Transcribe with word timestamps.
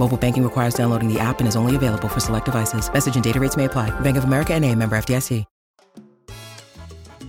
Mobile 0.00 0.16
banking 0.16 0.42
requires 0.42 0.72
downloading 0.72 1.12
the 1.12 1.20
app 1.20 1.40
and 1.40 1.46
is 1.46 1.56
only 1.56 1.76
available 1.76 2.08
for 2.08 2.20
select 2.20 2.46
devices. 2.46 2.90
Message 2.90 3.16
and 3.16 3.22
data 3.22 3.38
rates 3.38 3.54
may 3.58 3.66
apply. 3.66 3.90
Bank 4.00 4.16
of 4.16 4.24
America 4.24 4.54
and 4.54 4.64
a 4.64 4.74
member 4.74 4.96
FDIC. 4.96 5.44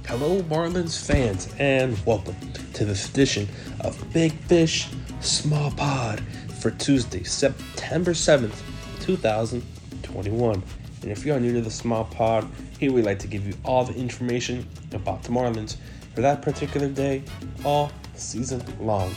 Hello, 0.08 0.42
Marlins 0.44 1.06
fans, 1.06 1.54
and 1.60 1.98
welcome 2.06 2.36
to 2.74 2.86
this 2.86 3.10
edition 3.10 3.50
of 3.82 4.02
Big 4.14 4.32
Fish 4.46 4.88
Small 5.20 5.72
Pod 5.72 6.22
for 6.62 6.72
Tuesday, 6.72 7.24
September 7.24 8.12
7th, 8.12 8.56
2021. 9.02 10.64
And 11.02 11.12
if 11.12 11.26
you 11.26 11.34
are 11.34 11.42
new 11.42 11.52
to 11.52 11.62
the 11.62 11.70
Small 11.70 12.06
Pod, 12.06 12.48
here 12.80 12.94
we 12.94 13.02
like 13.02 13.20
to 13.20 13.28
give 13.28 13.46
you 13.46 13.54
all 13.66 13.84
the 13.84 13.96
information 13.96 14.66
about 14.94 15.24
the 15.24 15.30
Marlins 15.30 15.76
for 16.16 16.22
that 16.22 16.42
particular 16.42 16.88
day, 16.88 17.24
all 17.66 17.92
season 18.16 18.64
long, 18.80 19.14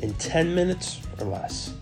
in 0.00 0.14
10 0.14 0.54
minutes 0.54 1.02
or 1.20 1.26
less. 1.26 1.74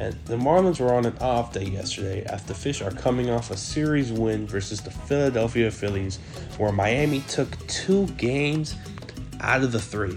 And 0.00 0.14
the 0.24 0.36
Marlins 0.36 0.80
were 0.80 0.94
on 0.94 1.04
an 1.04 1.18
off 1.18 1.52
day 1.52 1.66
yesterday 1.66 2.24
after 2.24 2.54
the 2.54 2.58
Fish 2.58 2.80
are 2.80 2.90
coming 2.90 3.28
off 3.28 3.50
a 3.50 3.56
series 3.56 4.10
win 4.10 4.46
versus 4.46 4.80
the 4.80 4.90
Philadelphia 4.90 5.70
Phillies, 5.70 6.18
where 6.56 6.72
Miami 6.72 7.20
took 7.28 7.54
two 7.66 8.06
games 8.16 8.76
out 9.40 9.62
of 9.62 9.72
the 9.72 9.80
three 9.80 10.16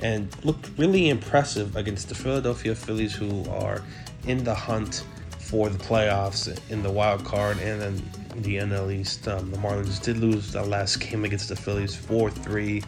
and 0.00 0.34
looked 0.46 0.70
really 0.78 1.10
impressive 1.10 1.76
against 1.76 2.08
the 2.08 2.14
Philadelphia 2.14 2.74
Phillies, 2.74 3.14
who 3.14 3.44
are 3.50 3.82
in 4.26 4.44
the 4.44 4.54
hunt 4.54 5.04
for 5.38 5.68
the 5.68 5.78
playoffs 5.78 6.58
in 6.70 6.82
the 6.82 6.90
wild 6.90 7.22
card 7.22 7.58
and 7.58 7.82
then 7.82 8.42
the 8.42 8.56
NL 8.56 8.90
East. 8.90 9.28
Um, 9.28 9.50
the 9.50 9.58
Marlins 9.58 10.02
did 10.02 10.16
lose 10.16 10.52
the 10.52 10.62
last 10.62 11.00
game 11.00 11.26
against 11.26 11.50
the 11.50 11.56
Phillies 11.56 11.94
4 11.94 12.30
3 12.30 12.82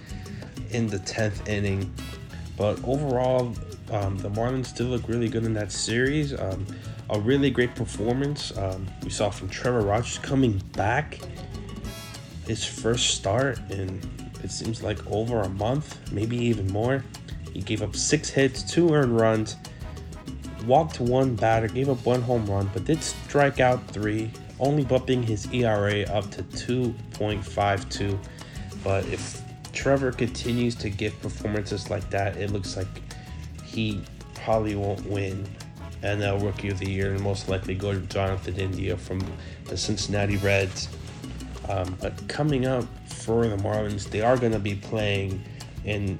in 0.70 0.86
the 0.86 1.00
10th 1.00 1.46
inning. 1.46 1.92
But 2.60 2.78
overall, 2.84 3.54
um, 3.90 4.18
the 4.18 4.28
Marlins 4.28 4.66
still 4.66 4.88
look 4.88 5.08
really 5.08 5.30
good 5.30 5.46
in 5.46 5.54
that 5.54 5.72
series. 5.72 6.38
Um, 6.38 6.66
a 7.08 7.18
really 7.18 7.50
great 7.50 7.74
performance 7.74 8.54
um, 8.58 8.86
we 9.02 9.08
saw 9.08 9.30
from 9.30 9.48
Trevor 9.48 9.80
Rogers 9.80 10.18
coming 10.18 10.60
back. 10.74 11.20
His 12.46 12.62
first 12.62 13.14
start 13.14 13.58
in 13.70 13.98
it 14.44 14.50
seems 14.50 14.82
like 14.82 14.98
over 15.10 15.40
a 15.40 15.48
month, 15.48 16.12
maybe 16.12 16.36
even 16.36 16.66
more. 16.66 17.02
He 17.54 17.62
gave 17.62 17.80
up 17.80 17.96
six 17.96 18.28
hits, 18.28 18.62
two 18.62 18.92
earned 18.92 19.18
runs, 19.18 19.56
walked 20.66 21.00
one 21.00 21.36
batter, 21.36 21.66
gave 21.66 21.88
up 21.88 22.04
one 22.04 22.20
home 22.20 22.44
run, 22.44 22.70
but 22.74 22.84
did 22.84 23.02
strike 23.02 23.60
out 23.60 23.88
three, 23.88 24.30
only 24.58 24.84
bumping 24.84 25.22
his 25.22 25.50
ERA 25.50 26.02
up 26.10 26.30
to 26.32 26.42
2.52. 26.42 28.18
But 28.84 29.06
if 29.06 29.42
Trevor 29.72 30.12
continues 30.12 30.74
to 30.76 30.90
give 30.90 31.20
performances 31.22 31.90
like 31.90 32.08
that, 32.10 32.36
it 32.36 32.50
looks 32.50 32.76
like 32.76 32.88
he 33.64 34.02
probably 34.34 34.74
won't 34.74 35.04
win 35.06 35.46
NL 36.02 36.42
Rookie 36.42 36.70
of 36.70 36.78
the 36.78 36.90
Year 36.90 37.12
and 37.12 37.20
most 37.22 37.48
likely 37.48 37.74
go 37.74 37.92
to 37.92 38.00
Jonathan 38.00 38.56
India 38.56 38.96
from 38.96 39.22
the 39.66 39.76
Cincinnati 39.76 40.36
Reds. 40.38 40.88
Um, 41.68 41.96
but 42.00 42.26
coming 42.28 42.66
up 42.66 42.84
for 43.06 43.46
the 43.46 43.56
Marlins, 43.56 44.10
they 44.10 44.22
are 44.22 44.36
going 44.36 44.52
to 44.52 44.58
be 44.58 44.74
playing 44.74 45.44
in 45.84 46.18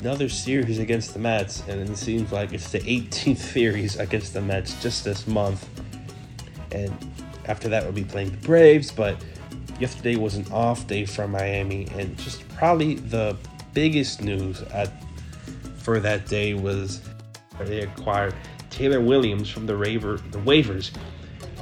another 0.00 0.28
series 0.28 0.78
against 0.78 1.12
the 1.12 1.18
Mets, 1.18 1.62
and 1.68 1.88
it 1.88 1.96
seems 1.96 2.32
like 2.32 2.52
it's 2.52 2.70
the 2.70 2.80
18th 2.80 3.36
series 3.52 3.96
against 3.96 4.34
the 4.34 4.40
Mets 4.40 4.80
just 4.82 5.04
this 5.04 5.26
month. 5.26 5.68
And 6.72 6.94
after 7.46 7.68
that, 7.68 7.84
we'll 7.84 7.92
be 7.92 8.04
playing 8.04 8.30
the 8.30 8.36
Braves, 8.38 8.90
but 8.90 9.22
yesterday 9.78 10.16
was 10.16 10.34
an 10.34 10.46
off 10.52 10.86
day 10.86 11.04
from 11.04 11.32
Miami, 11.32 11.88
and 11.96 12.16
just 12.18 12.46
probably 12.50 12.94
the 12.94 13.36
biggest 13.74 14.22
news 14.22 14.62
at 14.62 14.90
for 15.76 16.00
that 16.00 16.26
day 16.26 16.54
was 16.54 17.00
they 17.60 17.80
acquired 17.80 18.34
Taylor 18.70 19.00
Williams 19.00 19.48
from 19.48 19.66
the 19.66 19.76
Raver, 19.76 20.18
the 20.30 20.38
waivers 20.38 20.90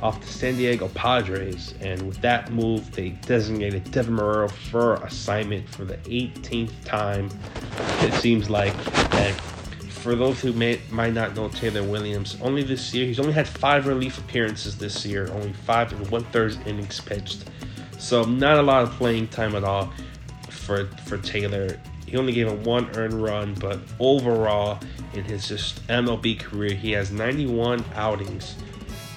off 0.03 0.21
the 0.21 0.26
San 0.26 0.56
Diego 0.56 0.88
Padres, 0.88 1.75
and 1.81 2.06
with 2.06 2.21
that 2.21 2.53
move, 2.53 2.91
they 2.93 3.10
designated 3.10 3.84
Deven 3.87 4.19
Marrero 4.19 4.50
for 4.50 4.94
assignment 4.97 5.69
for 5.69 5.84
the 5.84 5.97
18th 5.99 6.72
time. 6.84 7.31
It 8.00 8.12
seems 8.15 8.50
like 8.50 8.75
and 9.15 9.34
for 9.91 10.15
those 10.15 10.41
who 10.41 10.53
may 10.53 10.81
might 10.91 11.15
not 11.15 11.34
know 11.34 11.49
Taylor 11.49 11.82
Williams, 11.82 12.37
only 12.43 12.62
this 12.62 12.94
year 12.94 13.06
he's 13.06 13.19
only 13.19 13.32
had 13.32 13.49
five 13.49 13.87
relief 13.87 14.19
appearances 14.19 14.76
this 14.76 15.05
year, 15.06 15.28
only 15.32 15.53
five 15.53 15.93
and 15.93 16.09
one 16.10 16.25
third 16.25 16.56
innings 16.66 17.00
pitched, 17.00 17.44
so 18.06 18.22
not 18.22 18.56
a 18.56 18.62
lot 18.62 18.84
of 18.84 18.91
playing 18.93 19.27
time 19.27 19.56
at 19.56 19.65
all 19.65 19.93
for 20.49 20.87
for 21.06 21.19
Taylor. 21.19 21.81
He 22.06 22.17
only 22.17 22.33
gave 22.33 22.47
him 22.47 22.62
one 22.62 22.89
earned 22.97 23.21
run, 23.21 23.55
but 23.55 23.81
overall, 23.99 24.79
in 25.14 25.25
his 25.25 25.49
just 25.49 25.85
MLB 25.88 26.38
career, 26.38 26.73
he 26.73 26.93
has 26.93 27.11
91 27.11 27.85
outings 27.97 28.55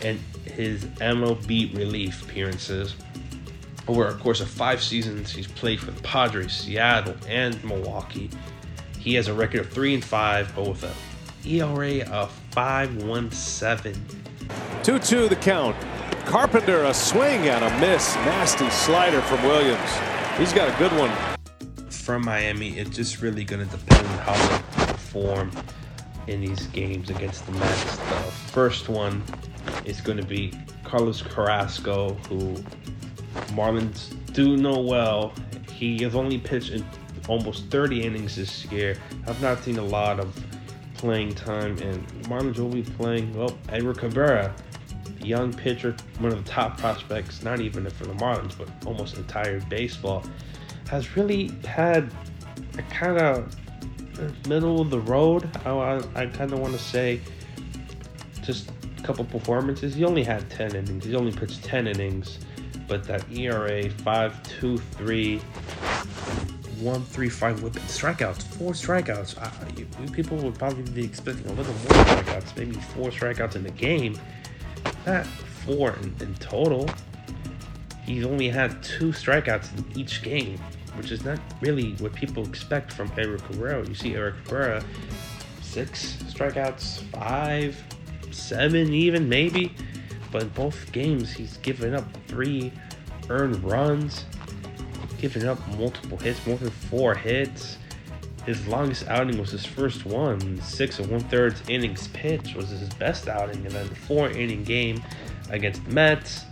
and 0.01 0.19
his 0.44 0.86
MLB 0.86 1.77
relief 1.77 2.24
appearances. 2.24 2.95
Over 3.88 4.07
a 4.07 4.15
course 4.15 4.41
of 4.41 4.50
five 4.50 4.81
seasons, 4.81 5.31
he's 5.31 5.45
played 5.45 5.80
for 5.80 5.91
the 5.91 6.01
Padres, 6.01 6.51
Seattle, 6.51 7.15
and 7.27 7.63
Milwaukee. 7.63 8.31
He 8.97 9.13
has 9.13 9.27
a 9.27 9.33
record 9.36 9.59
of 9.62 9.69
three 9.69 9.94
and 9.94 10.03
five, 10.03 10.51
but 10.56 10.68
with 10.68 10.83
a 10.83 10.94
ERA 11.47 12.03
of 12.09 12.36
5.17. 12.51 13.95
2-2 14.81 15.30
the 15.30 15.36
count. 15.36 15.75
Carpenter 16.25 16.83
a 16.86 16.94
swing 16.94 17.48
and 17.48 17.63
a 17.63 17.80
miss. 17.80 18.16
Nasty 18.18 18.69
slider 18.69 19.21
from 19.21 19.44
Williams. 19.44 19.92
He's 20.38 20.54
got 20.54 20.74
a 20.74 20.77
good 20.77 20.92
one 21.00 21.12
from 22.10 22.25
Miami, 22.25 22.69
it's 22.69 22.95
just 22.95 23.21
really 23.21 23.44
going 23.44 23.63
to 23.63 23.77
depend 23.77 24.04
on 24.07 24.18
how 24.18 24.48
they 24.48 24.86
perform 24.88 25.51
in 26.25 26.42
these 26.42 26.66
games 26.68 27.12
against 27.12 27.45
the 27.45 27.51
Mets. 27.51 27.98
The 27.98 28.31
first 28.51 28.89
one 28.89 29.21
is 29.86 30.01
going 30.01 30.18
to 30.18 30.25
be 30.25 30.51
Carlos 30.83 31.21
Carrasco, 31.21 32.16
who 32.27 32.56
Marlins 33.54 34.15
do 34.33 34.57
know 34.57 34.80
well. 34.80 35.33
He 35.72 36.01
has 36.01 36.15
only 36.15 36.39
pitched 36.39 36.72
in 36.72 36.83
almost 37.27 37.68
30 37.68 38.01
innings 38.01 38.38
this 38.38 38.65
year. 38.72 38.98
I've 39.27 39.39
not 39.39 39.63
seen 39.63 39.77
a 39.77 39.86
lot 39.86 40.19
of 40.19 40.36
playing 40.95 41.36
time, 41.36 41.77
and 41.77 42.07
Marlins 42.24 42.57
will 42.57 42.69
be 42.69 42.81
playing, 42.81 43.38
well, 43.38 43.56
Edward 43.69 44.00
Cabrera, 44.00 44.51
young 45.21 45.54
pitcher, 45.54 45.95
one 46.19 46.31
of 46.31 46.44
the 46.44 46.50
top 46.50 46.77
prospects, 46.77 47.44
not 47.44 47.60
even 47.60 47.89
for 47.89 48.06
the 48.06 48.13
Marlins, 48.13 48.57
but 48.57 48.69
almost 48.86 49.18
entire 49.18 49.60
baseball, 49.62 50.24
has 50.89 51.16
really 51.16 51.51
had 51.66 52.12
a 52.77 52.81
kind 52.83 53.18
of 53.18 53.56
middle 54.48 54.81
of 54.81 54.89
the 54.89 55.00
road. 55.00 55.50
I, 55.66 55.69
I, 55.69 55.98
I 56.16 56.25
kind 56.27 56.51
of 56.51 56.60
want 56.60 56.74
to 56.74 56.80
say 56.80 57.21
just 58.44 58.71
a 58.98 59.04
couple 59.04 59.25
performances. 59.25 59.95
He 59.95 60.04
only 60.04 60.24
had 60.24 60.50
10 60.50 60.75
innings, 60.75 61.06
he 61.06 61.16
only 61.16 61.31
pitched 61.31 61.63
10 61.63 61.88
innings, 61.88 62.39
but 62.88 63.04
that 63.06 63.24
ERA 63.31 63.83
5.23 63.83 65.42
135 66.81 67.62
whip 67.62 67.74
strikeouts, 67.74 68.44
four 68.44 68.72
strikeouts. 68.72 69.38
Uh, 69.38 69.50
you, 69.77 69.86
people 70.12 70.38
would 70.38 70.57
probably 70.57 70.83
be 70.94 71.04
expecting 71.04 71.45
a 71.48 71.54
little 71.54 71.74
more 71.74 72.06
strikeouts, 72.06 72.56
maybe 72.57 72.75
four 72.75 73.10
strikeouts 73.10 73.56
in 73.56 73.63
the 73.63 73.72
game. 73.72 74.18
Not 75.06 75.25
four 75.25 75.94
in, 75.94 76.16
in 76.19 76.36
total. 76.36 76.90
He's 78.06 78.25
only 78.25 78.50
had 78.50 78.81
two 78.81 79.10
strikeouts 79.10 79.78
in 79.78 80.00
each 80.00 80.24
game, 80.24 80.57
which 80.96 81.12
is 81.12 81.24
not 81.24 81.40
really 81.62 81.94
what 82.00 82.13
people 82.13 82.48
expect 82.48 82.92
from 82.92 83.12
Eric 83.18 83.44
Cabrera. 83.44 83.88
You 83.88 83.96
see 83.96 84.16
Eric 84.16 84.44
Cabrera, 84.44 84.84
six 85.62 86.18
strikeouts, 86.28 87.04
five, 87.12 87.81
seven, 88.31 88.94
even 88.94 89.30
maybe. 89.30 89.74
But 90.31 90.44
in 90.44 90.50
both 90.50 90.92
games, 90.92 91.31
he's 91.31 91.57
given 91.57 91.96
up 91.96 92.06
three 92.28 92.72
earned 93.30 93.63
runs 93.63 94.25
given 95.19 95.48
up 95.48 95.60
multiple 95.78 96.18
hits, 96.18 96.46
more 96.48 96.57
than 96.57 96.69
four 96.69 97.13
hits. 97.13 97.78
His 98.50 98.66
longest 98.66 99.07
outing 99.07 99.38
was 99.38 99.51
his 99.51 99.63
first 99.63 100.07
one, 100.07 100.60
six 100.63 100.98
and 100.98 101.07
one 101.12 101.19
third 101.19 101.54
innings 101.68 102.07
pitch 102.07 102.56
was 102.56 102.69
his 102.69 102.90
best 102.96 103.28
outing, 103.28 103.63
and 103.63 103.69
then 103.69 103.88
the 103.88 103.94
four 103.94 104.28
inning 104.31 104.63
game 104.63 105.04
against 105.51 105.86
the 105.86 105.92
Mets 105.92 106.46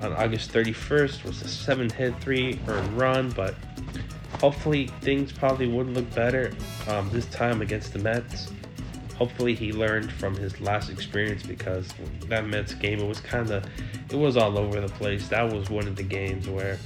on 0.00 0.14
August 0.14 0.50
31st 0.50 1.24
was 1.24 1.42
a 1.42 1.48
seven 1.48 1.90
hit, 1.90 2.18
three 2.22 2.58
earned 2.68 2.96
run, 2.96 3.30
but 3.32 3.54
hopefully 4.40 4.86
things 5.02 5.30
probably 5.30 5.68
would 5.68 5.88
look 5.88 6.10
better 6.14 6.54
um, 6.88 7.10
this 7.10 7.26
time 7.26 7.60
against 7.60 7.92
the 7.92 7.98
Mets. 7.98 8.50
Hopefully 9.18 9.54
he 9.54 9.74
learned 9.74 10.10
from 10.10 10.34
his 10.34 10.58
last 10.58 10.88
experience 10.88 11.42
because 11.42 11.92
that 12.28 12.46
Mets 12.46 12.72
game 12.72 12.98
it 12.98 13.06
was 13.06 13.20
kind 13.20 13.50
of 13.50 13.62
it 14.08 14.16
was 14.16 14.38
all 14.38 14.56
over 14.56 14.80
the 14.80 14.88
place. 14.88 15.28
That 15.28 15.52
was 15.52 15.68
one 15.68 15.86
of 15.86 15.96
the 15.96 16.02
games 16.02 16.48
where 16.48 16.78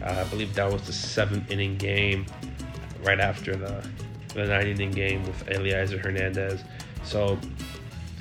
uh, 0.00 0.24
I 0.24 0.24
believe 0.30 0.54
that 0.54 0.72
was 0.72 0.80
the 0.86 0.94
seventh 0.94 1.50
inning 1.50 1.76
game 1.76 2.24
right 3.02 3.20
after 3.20 3.56
the 3.56 3.86
the 4.34 4.46
nine 4.46 4.66
inning 4.66 4.90
game 4.90 5.24
with 5.24 5.46
Elieser 5.46 5.98
Hernandez. 5.98 6.62
So 7.04 7.38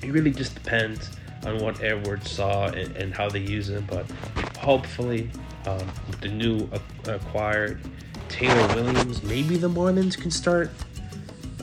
it 0.01 0.12
really 0.12 0.31
just 0.31 0.56
depends 0.56 1.10
on 1.45 1.60
what 1.60 1.81
Edwards 1.81 2.30
saw 2.30 2.68
and, 2.68 2.95
and 2.98 3.13
how 3.13 3.30
they 3.30 3.39
use 3.39 3.69
him. 3.69 3.86
But 3.89 4.10
hopefully, 4.57 5.30
um, 5.66 5.89
the 6.19 6.28
new 6.28 6.69
acquired 7.06 7.81
Taylor 8.30 8.75
Williams, 8.75 9.24
maybe 9.24 9.57
the 9.57 9.69
Marlins 9.69 10.18
can 10.18 10.31
start. 10.31 10.72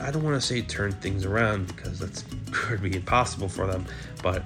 I 0.01 0.11
don't 0.11 0.23
want 0.23 0.39
to 0.39 0.45
say 0.45 0.61
turn 0.61 0.93
things 0.93 1.25
around 1.25 1.67
because 1.67 1.99
that's 1.99 2.23
could 2.51 2.81
be 2.81 2.95
impossible 2.95 3.49
for 3.49 3.67
them. 3.67 3.85
But 4.23 4.43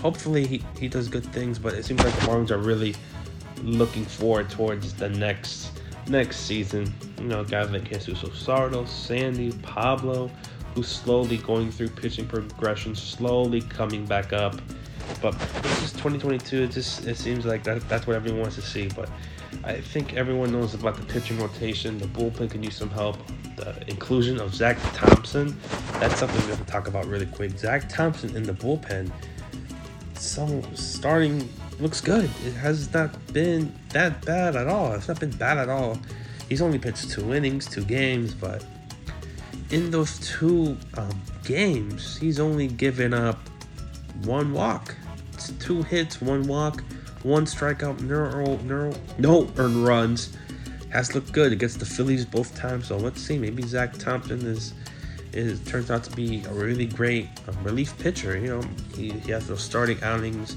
hopefully 0.00 0.46
he, 0.46 0.62
he 0.78 0.88
does 0.88 1.08
good 1.08 1.24
things. 1.26 1.58
But 1.58 1.74
it 1.74 1.84
seems 1.84 2.02
like 2.02 2.14
the 2.14 2.22
Marlins 2.22 2.50
are 2.50 2.58
really 2.58 2.94
looking 3.62 4.04
forward 4.04 4.48
towards 4.50 4.94
the 4.94 5.08
next 5.08 5.72
next 6.08 6.40
season. 6.40 6.92
You 7.20 7.26
know, 7.26 7.44
guys 7.44 7.70
like 7.70 7.88
Jesus 7.88 8.22
Luzardo, 8.22 8.88
Sandy, 8.88 9.52
Pablo, 9.62 10.30
who's 10.74 10.88
slowly 10.88 11.36
going 11.38 11.70
through 11.70 11.90
pitching 11.90 12.26
progression, 12.26 12.94
slowly 12.94 13.60
coming 13.60 14.06
back 14.06 14.32
up. 14.32 14.60
But 15.20 15.38
this 15.62 15.82
is 15.82 15.92
2022. 15.92 16.62
It 16.62 16.70
just 16.70 17.06
it 17.06 17.16
seems 17.16 17.44
like 17.44 17.62
that, 17.64 17.86
that's 17.88 18.06
what 18.06 18.16
everyone 18.16 18.40
wants 18.40 18.56
to 18.56 18.62
see. 18.62 18.88
But 18.88 19.10
I 19.64 19.80
think 19.80 20.14
everyone 20.14 20.52
knows 20.52 20.74
about 20.74 20.96
the 20.96 21.04
pitching 21.04 21.38
rotation. 21.38 21.98
The 21.98 22.06
bullpen 22.06 22.50
can 22.50 22.62
use 22.62 22.76
some 22.76 22.90
help. 22.90 23.18
The 23.56 23.76
inclusion 23.88 24.40
of 24.40 24.54
Zach 24.54 24.78
Thompson. 24.94 25.58
That's 25.94 26.18
something 26.18 26.40
we 26.42 26.48
have 26.48 26.64
to 26.64 26.72
talk 26.72 26.88
about 26.88 27.06
really 27.06 27.26
quick. 27.26 27.58
Zach 27.58 27.88
Thompson 27.88 28.34
in 28.34 28.44
the 28.44 28.54
bullpen. 28.54 29.12
Some 30.14 30.62
starting 30.74 31.48
looks 31.80 32.00
good. 32.00 32.24
It 32.46 32.52
has 32.52 32.92
not 32.94 33.10
been 33.32 33.74
that 33.90 34.24
bad 34.24 34.56
at 34.56 34.68
all. 34.68 34.92
It's 34.92 35.08
not 35.08 35.20
been 35.20 35.30
bad 35.30 35.58
at 35.58 35.68
all. 35.68 35.98
He's 36.50 36.60
only 36.60 36.80
pitched 36.80 37.10
two 37.10 37.32
innings, 37.32 37.64
two 37.66 37.84
games, 37.84 38.34
but 38.34 38.64
in 39.70 39.92
those 39.92 40.18
two 40.18 40.76
um, 40.98 41.22
games, 41.44 42.18
he's 42.18 42.40
only 42.40 42.66
given 42.66 43.14
up 43.14 43.38
one 44.24 44.52
walk. 44.52 44.96
It's 45.32 45.52
two 45.52 45.82
hits, 45.84 46.20
one 46.20 46.48
walk, 46.48 46.82
one 47.22 47.46
strikeout, 47.46 48.00
no, 48.00 48.56
no, 48.64 48.92
no 49.16 49.48
earned 49.56 49.86
runs. 49.86 50.36
Has 50.88 51.14
looked 51.14 51.30
good 51.30 51.52
against 51.52 51.78
the 51.78 51.86
Phillies 51.86 52.26
both 52.26 52.56
times. 52.56 52.88
So 52.88 52.96
let's 52.96 53.22
see. 53.22 53.38
Maybe 53.38 53.62
Zach 53.62 53.96
Thompson 53.96 54.44
is 54.44 54.74
is 55.32 55.60
turns 55.60 55.88
out 55.92 56.02
to 56.02 56.16
be 56.16 56.42
a 56.42 56.52
really 56.52 56.86
great 56.86 57.28
um, 57.46 57.62
relief 57.62 57.96
pitcher. 58.00 58.36
You 58.36 58.48
know, 58.48 58.68
he, 58.96 59.10
he 59.10 59.30
has 59.30 59.46
those 59.46 59.62
starting 59.62 60.02
outings 60.02 60.56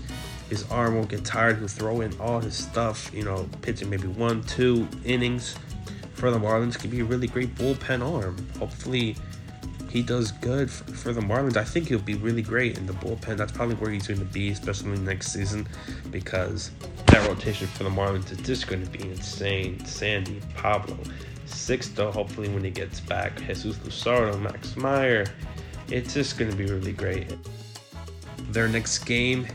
his 0.50 0.70
arm 0.70 0.96
won't 0.96 1.10
get 1.10 1.26
tired. 1.26 1.58
He'll 1.58 1.68
throw 1.68 2.02
in 2.02 2.20
all 2.20 2.40
his 2.40 2.56
stuff, 2.56 3.12
you 3.14 3.24
know, 3.24 3.50
pitching 3.62 3.90
maybe 3.90 4.08
one, 4.08 4.44
two 4.44 4.88
innings 5.04 5.56
for 6.14 6.32
the 6.32 6.40
Marlins 6.40 6.80
could 6.80 6.92
be 6.92 7.02
a 7.02 7.06
really 7.06 7.28
great 7.28 7.54
bullpen 7.56 8.02
arm. 8.02 8.48
Hopefully, 8.60 9.16
he 9.90 10.02
does 10.02 10.32
good 10.32 10.72
for, 10.72 10.92
for, 10.92 11.14
the 11.14 11.22
Marlins. 11.22 11.56
I 11.56 11.64
think 11.64 11.88
he'll 11.88 12.00
be 12.00 12.16
really 12.16 12.42
great 12.42 12.78
in 12.78 12.88
the 12.88 12.94
bullpen. 12.94 13.38
That's 13.38 13.52
probably 13.52 13.76
where 13.76 13.92
he's 13.92 14.08
going 14.08 14.20
to 14.20 14.26
be, 14.26 14.50
especially 14.50 14.98
next 14.98 15.32
season, 15.32 15.68
because 16.10 16.72
that 17.08 17.28
rotation 17.28 17.68
for 17.68 17.84
the 17.84 17.92
Marlins 17.92 18.32
is 18.32 18.40
just 18.40 18.68
going 18.68 18.84
to 18.84 18.90
be 18.90 19.04
insane. 19.04 19.86
Sandy, 19.86 20.42
Pablo, 20.56 20.98
Sixto, 21.46 22.12
hopefully 22.12 22.50
when 22.50 22.64
he 22.64 22.72
gets 22.72 23.00
back, 23.02 23.38
Jesus 23.46 23.78
Luzardo, 23.78 24.40
Max 24.42 24.76
Meyer. 24.76 25.26
It's 25.90 26.14
just 26.14 26.40
going 26.40 26.50
to 26.50 26.58
be 26.58 26.66
really 26.66 26.94
great. 26.94 27.36
Their 28.50 28.68
next 28.68 29.00
game 29.00 29.46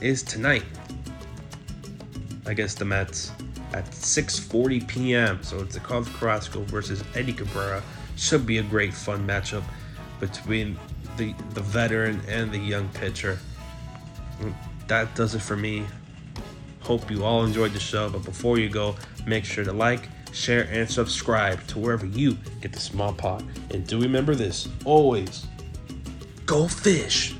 is 0.00 0.22
tonight 0.22 0.64
against 2.46 2.78
the 2.78 2.84
Mets 2.84 3.30
at 3.74 3.90
6:40 3.90 4.86
p.m. 4.86 5.42
So 5.42 5.58
it's 5.58 5.74
the 5.74 5.80
Carlos 5.80 6.08
Carrasco 6.08 6.62
versus 6.62 7.02
Eddie 7.14 7.32
Cabrera. 7.32 7.82
Should 8.16 8.46
be 8.46 8.58
a 8.58 8.62
great 8.62 8.94
fun 8.94 9.26
matchup 9.26 9.64
between 10.20 10.78
the 11.16 11.34
the 11.54 11.60
veteran 11.60 12.20
and 12.28 12.52
the 12.52 12.58
young 12.58 12.88
pitcher. 12.90 13.38
That 14.86 15.14
does 15.14 15.34
it 15.34 15.42
for 15.42 15.56
me. 15.56 15.84
Hope 16.80 17.10
you 17.10 17.24
all 17.24 17.44
enjoyed 17.44 17.72
the 17.72 17.80
show, 17.80 18.10
but 18.10 18.24
before 18.24 18.58
you 18.58 18.68
go, 18.68 18.94
make 19.26 19.44
sure 19.44 19.64
to 19.64 19.72
like, 19.72 20.08
share, 20.32 20.68
and 20.70 20.88
subscribe 20.88 21.66
to 21.68 21.78
wherever 21.78 22.06
you 22.06 22.36
get 22.60 22.72
the 22.72 22.80
Small 22.80 23.12
Pod. 23.12 23.42
And 23.70 23.86
do 23.86 24.00
remember 24.00 24.34
this 24.34 24.68
always 24.84 25.46
go 26.46 26.68
fish. 26.68 27.33